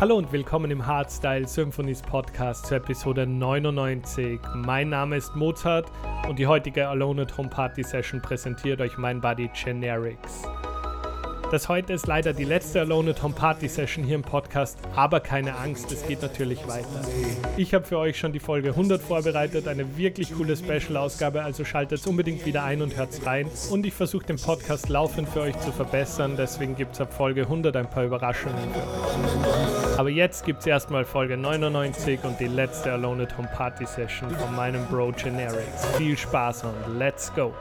[0.00, 4.40] Hallo und willkommen im Hardstyle Symphonies Podcast zur Episode 99.
[4.54, 5.92] Mein Name ist Mozart
[6.26, 10.44] und die heutige Alone at Home Party Session präsentiert euch mein Buddy Generics.
[11.50, 15.18] Das heute ist leider die letzte Alone at Home Party Session hier im Podcast, aber
[15.18, 16.86] keine Angst, es geht natürlich weiter.
[17.56, 22.06] Ich habe für euch schon die Folge 100 vorbereitet, eine wirklich coole Special-Ausgabe, also schaltet
[22.06, 23.50] unbedingt wieder ein und hört's rein.
[23.68, 27.42] Und ich versuche den Podcast laufend für euch zu verbessern, deswegen gibt es ab Folge
[27.42, 29.98] 100 ein paar Überraschungen für euch.
[29.98, 34.30] Aber jetzt gibt es erstmal Folge 99 und die letzte Alone at Home Party Session
[34.30, 35.84] von meinem Bro Generics.
[35.96, 37.52] Viel Spaß und let's go!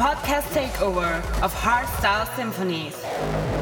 [0.00, 3.59] Takeover of hardstyle symphonies.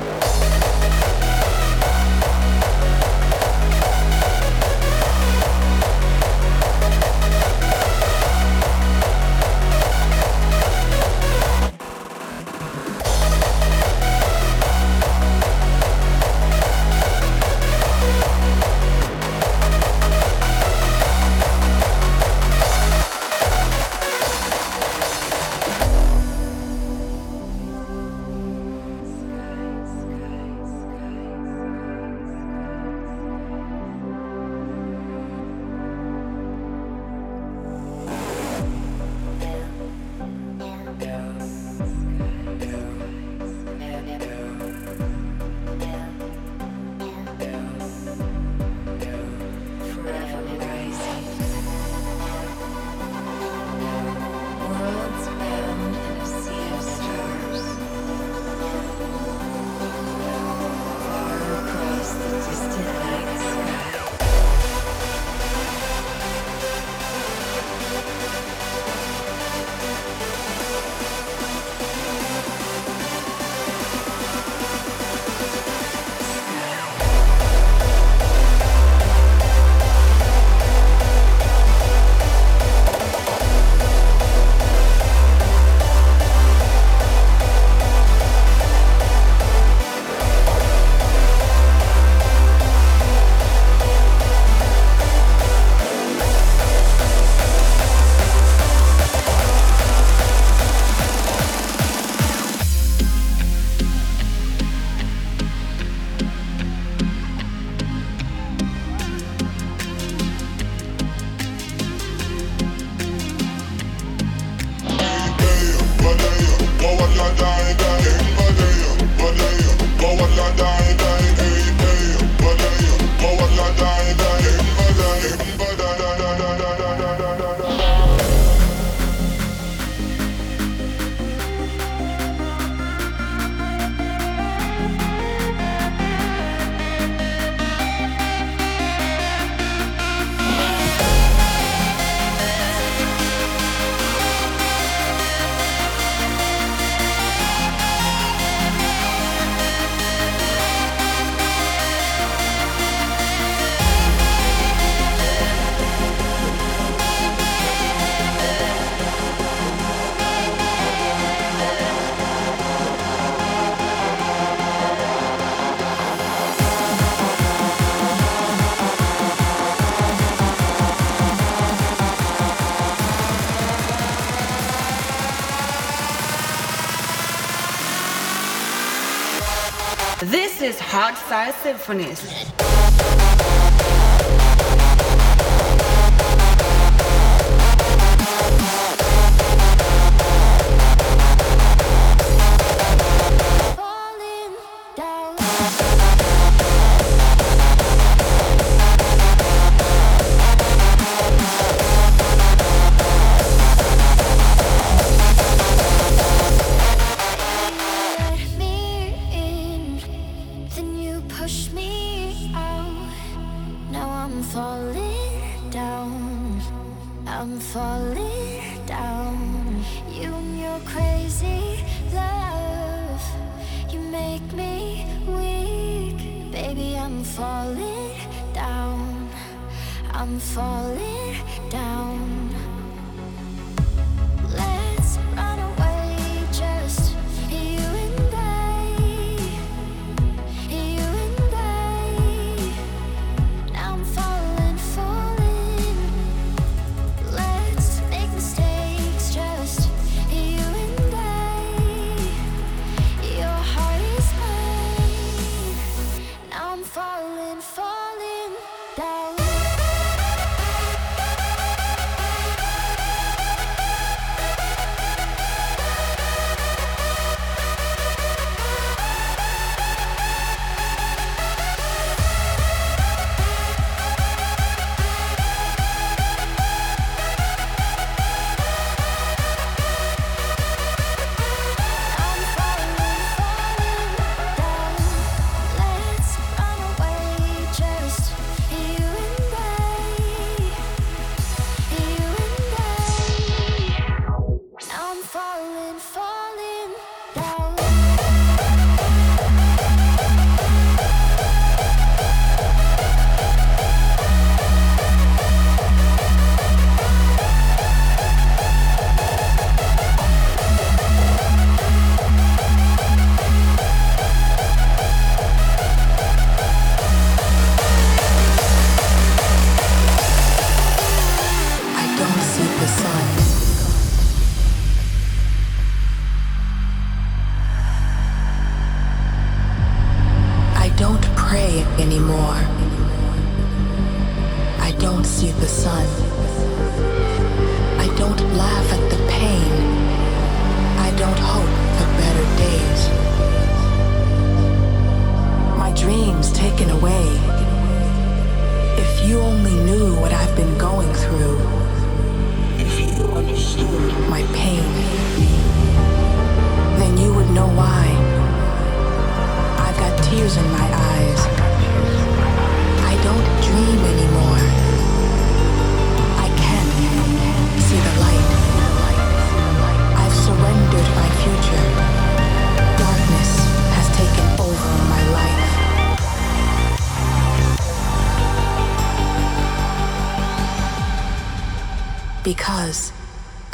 [180.21, 182.68] This is Hardstyle Symphonies.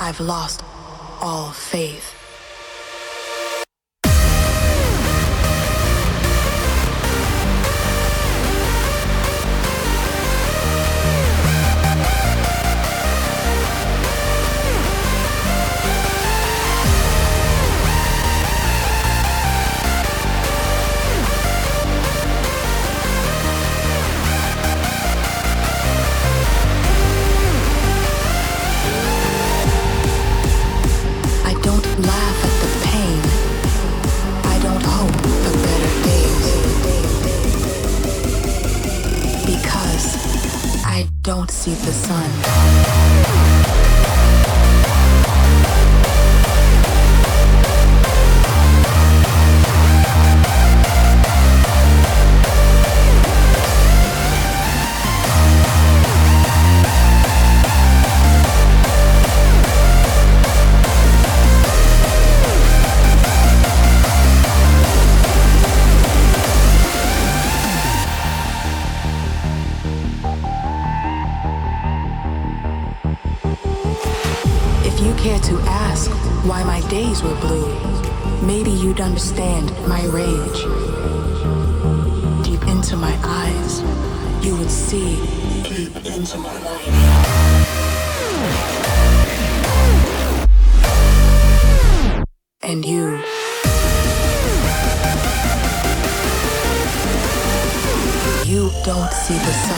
[0.04, 0.62] I've lost
[1.22, 2.13] all faith.
[40.94, 43.53] I don't see the sun.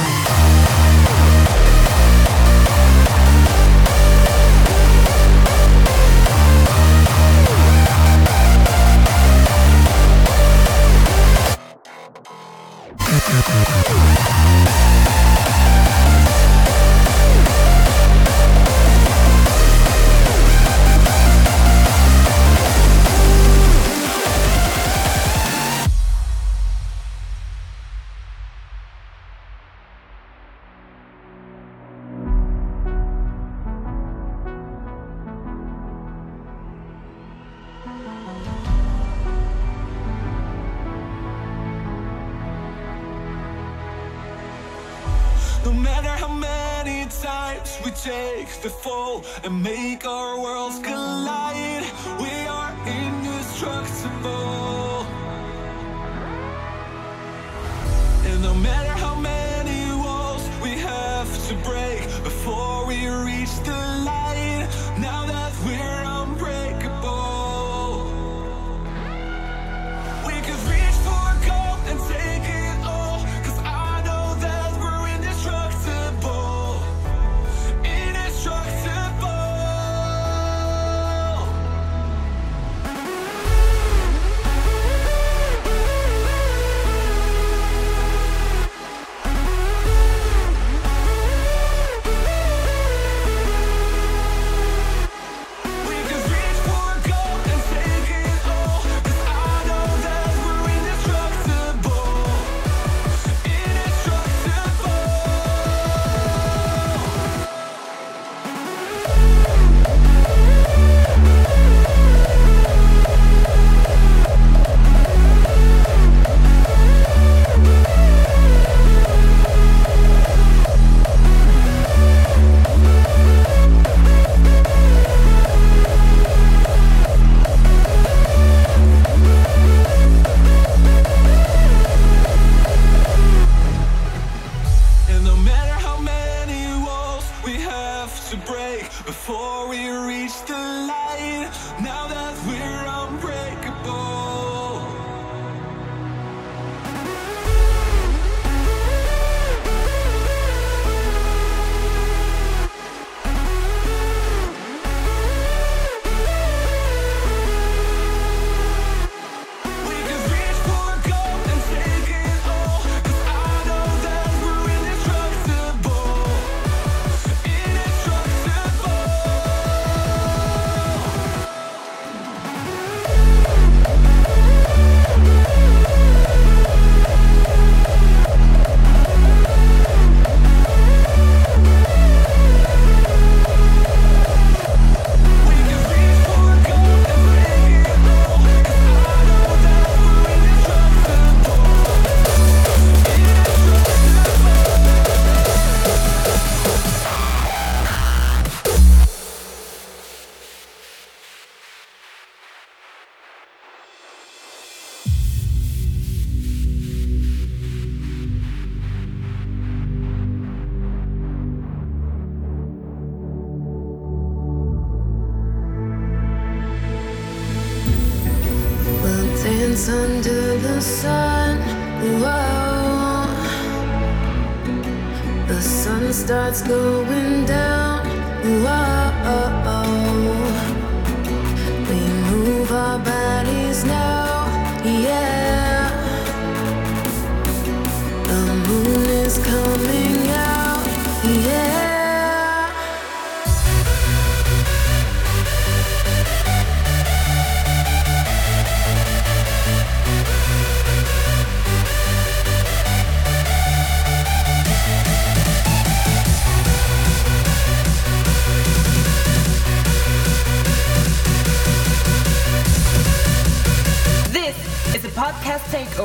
[0.06, 0.65] Bye.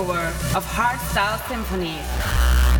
[0.03, 0.17] score
[0.55, 2.70] of hardstyle symphonies.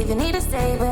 [0.00, 0.89] If you need a savior.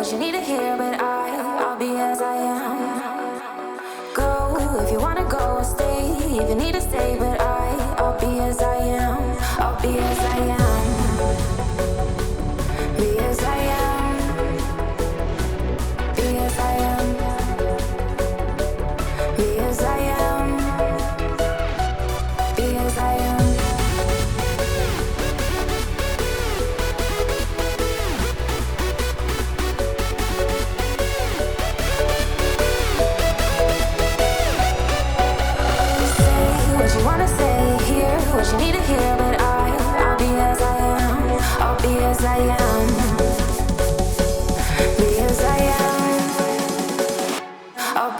[0.00, 4.14] what you need to hear, but I, I'll be as I am.
[4.14, 7.29] Go if you wanna go, stay if you need to stay, but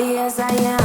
[0.00, 0.79] be as I am.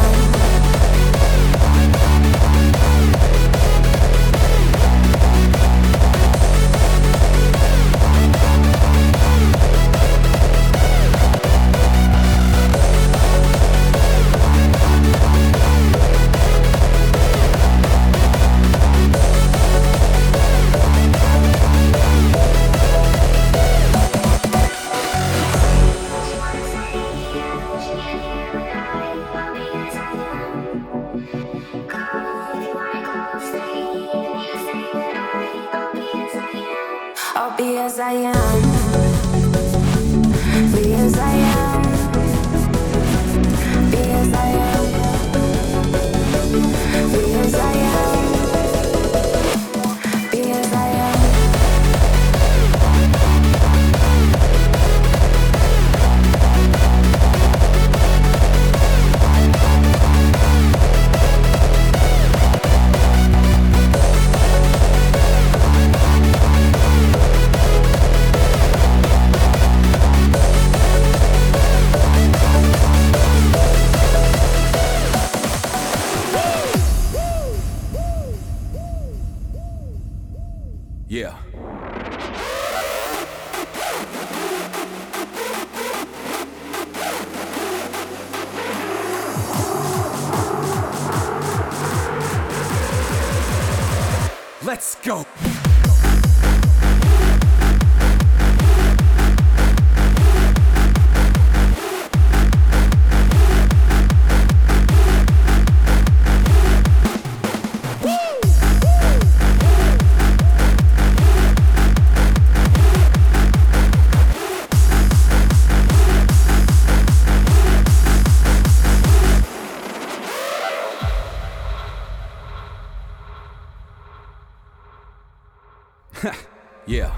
[126.86, 127.14] yeah.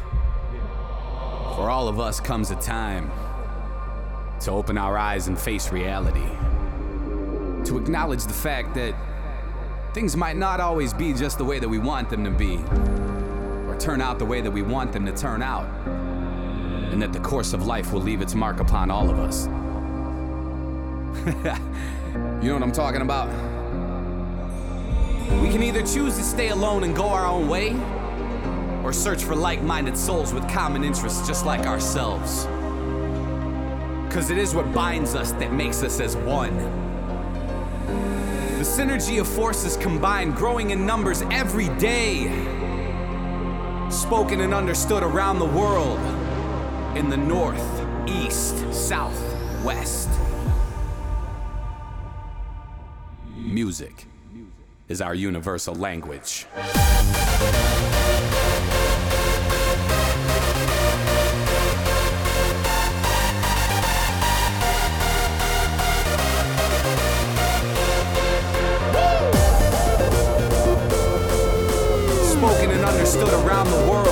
[1.56, 3.12] For all of us comes a time
[4.42, 6.28] to open our eyes and face reality.
[7.66, 8.96] To acknowledge the fact that
[9.94, 12.58] things might not always be just the way that we want them to be,
[13.68, 15.66] or turn out the way that we want them to turn out,
[16.92, 19.48] and that the course of life will leave its mark upon all of us.
[22.42, 23.28] you know what I'm talking about?
[25.42, 27.72] We can either choose to stay alone and go our own way,
[28.88, 32.46] or search for like minded souls with common interests just like ourselves.
[34.06, 36.56] Because it is what binds us that makes us as one.
[38.58, 42.30] The synergy of forces combined, growing in numbers every day.
[43.90, 46.00] Spoken and understood around the world
[46.96, 49.22] in the north, east, south,
[49.66, 50.08] west.
[53.36, 54.06] Music
[54.88, 56.46] is our universal language.
[73.08, 74.07] Understood around the world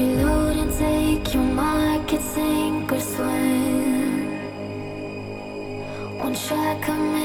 [0.00, 4.32] Reload and take your market, sink or swim.
[6.24, 7.19] One shot can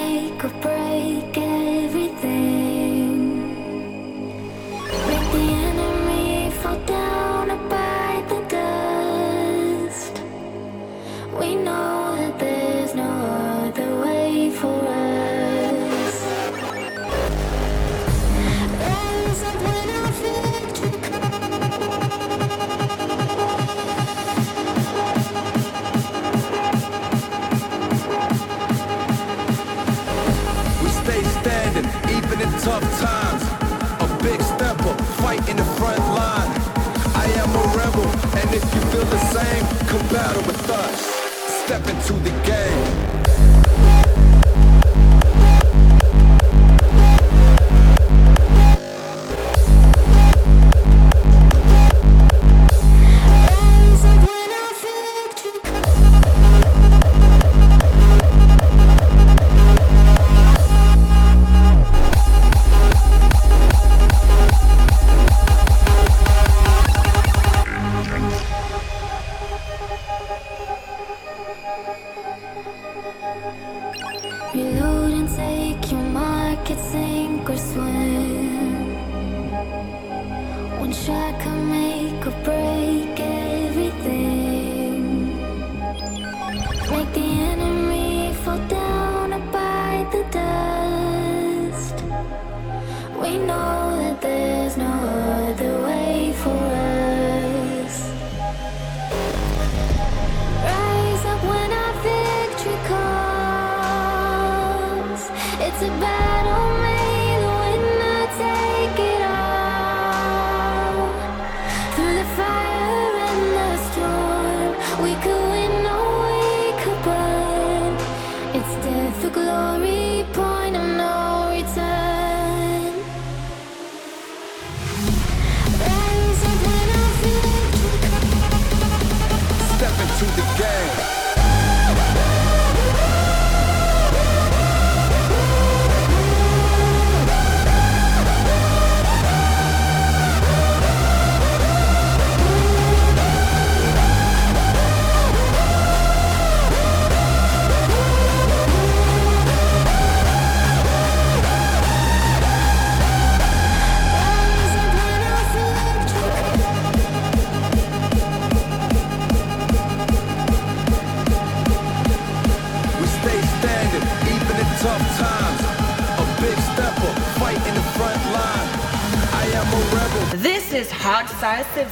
[32.66, 33.44] tough times.
[34.02, 36.52] A big stepper, fight in the front line.
[37.14, 41.00] I am a rebel, and if you feel the same, come battle with us.
[41.64, 43.05] Step into the game.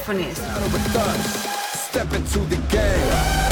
[0.03, 0.37] symphonies.
[1.73, 3.42] Step into the game.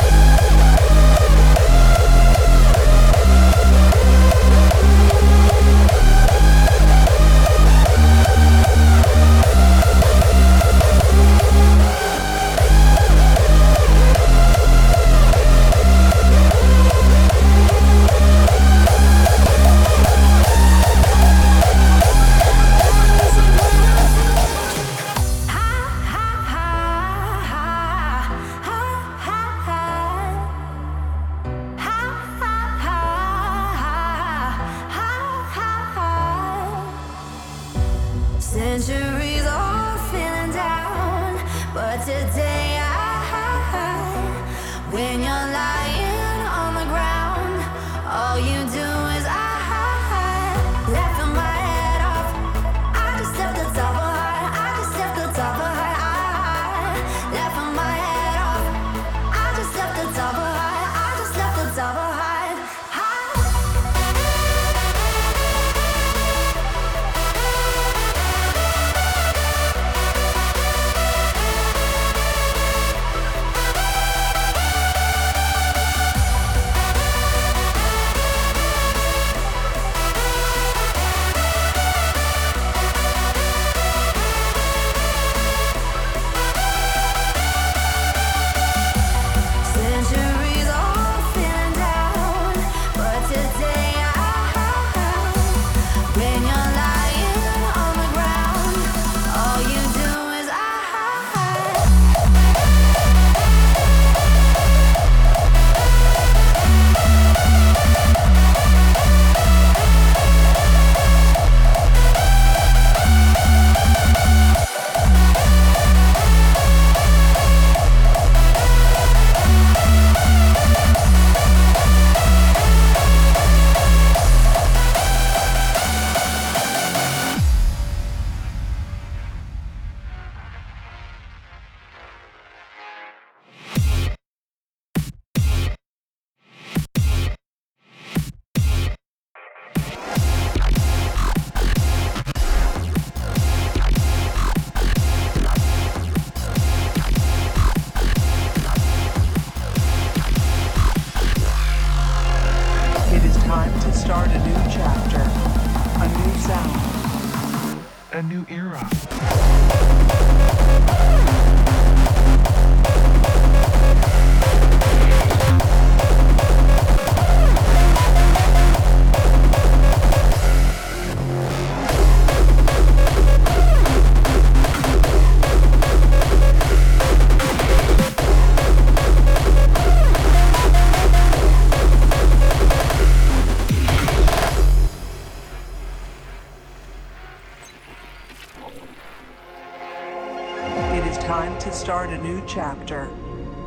[191.81, 193.09] start a new chapter,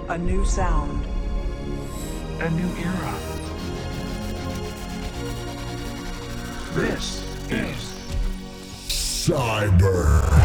[0.09, 1.05] a new sound,
[2.41, 3.19] a new era.
[6.75, 7.91] This is
[9.27, 10.45] Cyber.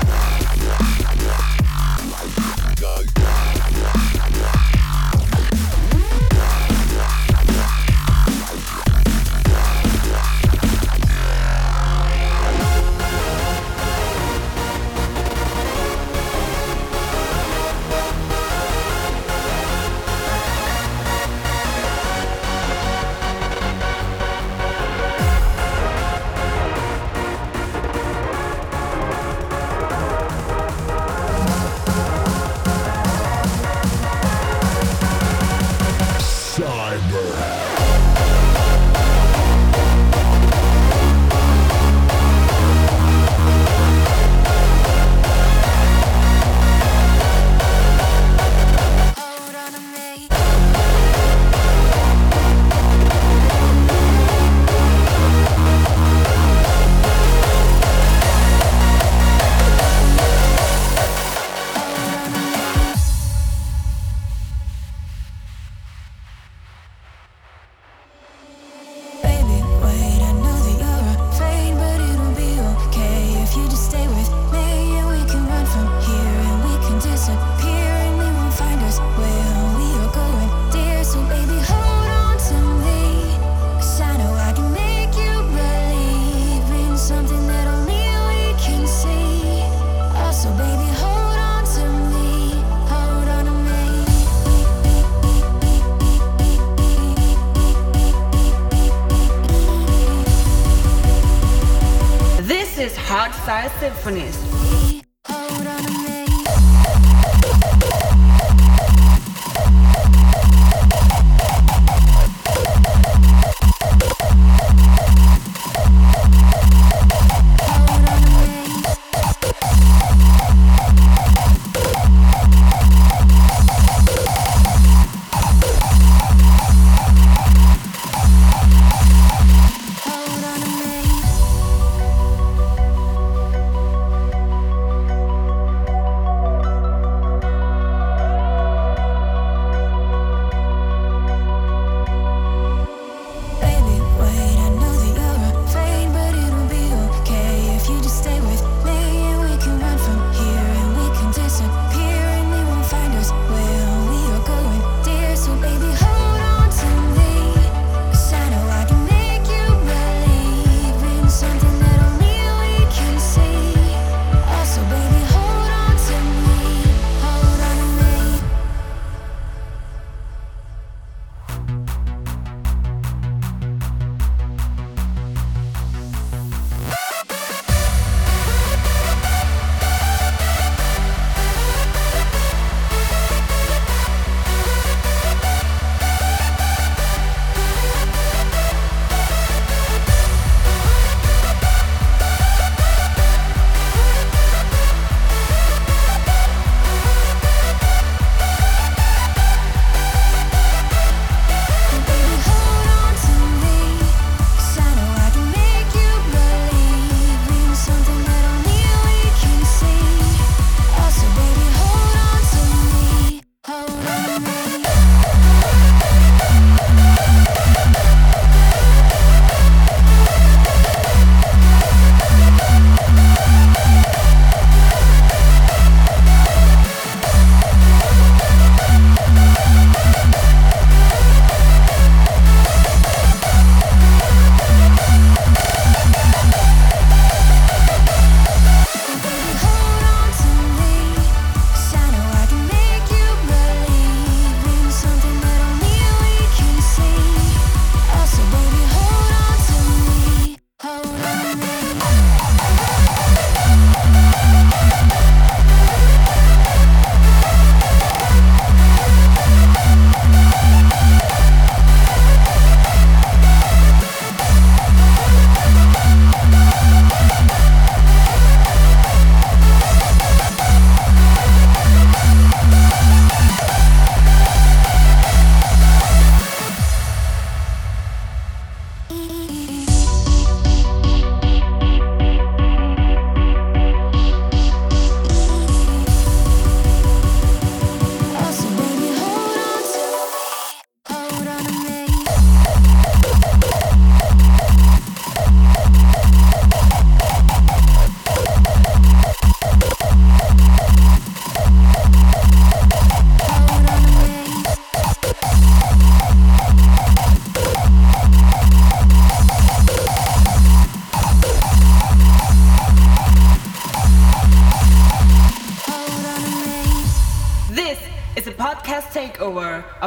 [103.10, 104.89] Hardstyle Symphonies.